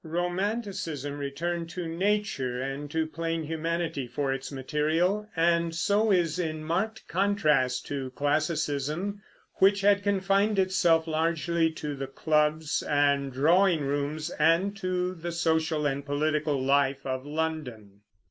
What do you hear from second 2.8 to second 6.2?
to plain humanity for its material, and so